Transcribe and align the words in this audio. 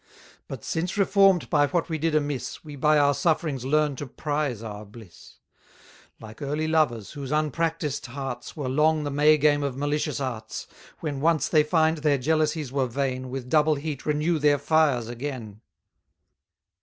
But, 0.47 0.63
since 0.63 0.97
reform'd 0.97 1.47
by 1.51 1.67
what 1.67 1.87
we 1.87 1.99
did 1.99 2.15
amiss, 2.15 2.63
We 2.65 2.75
by 2.75 2.97
our 2.97 3.13
sufferings 3.13 3.65
learn 3.65 3.95
to 3.97 4.07
prize 4.07 4.63
our 4.63 4.83
bliss: 4.83 5.35
210 6.17 6.27
Like 6.27 6.41
early 6.41 6.67
lovers, 6.67 7.11
whose 7.11 7.31
unpractised 7.31 8.07
hearts 8.07 8.57
Were 8.57 8.67
long 8.67 9.03
the 9.03 9.11
May 9.11 9.37
game 9.37 9.61
of 9.61 9.77
malicious 9.77 10.19
arts, 10.19 10.65
When 11.01 11.21
once 11.21 11.49
they 11.49 11.61
find 11.61 11.99
their 11.99 12.17
jealousies 12.17 12.71
were 12.71 12.87
vain, 12.87 13.29
With 13.29 13.47
double 13.47 13.75
heat 13.75 14.03
renew 14.03 14.39
their 14.39 14.57
fires 14.57 15.07
again. 15.07 15.61